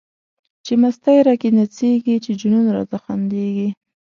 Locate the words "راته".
2.75-2.97